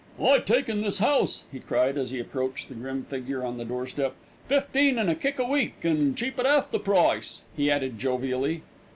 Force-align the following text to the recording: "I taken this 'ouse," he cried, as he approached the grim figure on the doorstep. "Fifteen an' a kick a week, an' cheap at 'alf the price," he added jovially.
"I 0.19 0.39
taken 0.39 0.81
this 0.81 0.99
'ouse," 0.99 1.43
he 1.51 1.59
cried, 1.59 1.95
as 1.95 2.09
he 2.09 2.17
approached 2.19 2.69
the 2.69 2.73
grim 2.73 3.03
figure 3.03 3.45
on 3.45 3.57
the 3.59 3.63
doorstep. 3.65 4.15
"Fifteen 4.47 4.97
an' 4.97 5.09
a 5.09 5.13
kick 5.15 5.37
a 5.37 5.43
week, 5.43 5.75
an' 5.83 6.15
cheap 6.15 6.39
at 6.39 6.45
'alf 6.47 6.71
the 6.71 6.79
price," 6.79 7.43
he 7.55 7.69
added 7.69 7.99
jovially. 7.99 8.63